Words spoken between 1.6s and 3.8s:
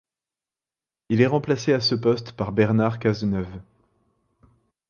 à ce poste par Bernard Cazeneuve.